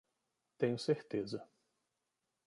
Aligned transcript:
Tenho 0.57 0.79
certeza 0.79 1.47